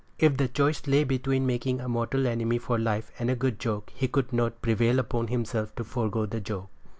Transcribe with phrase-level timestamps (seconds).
[0.17, 3.93] If the choice lay between making a mortal enemy for life and a good joke,
[3.95, 6.69] he could not prevail upon himself to forego the joke.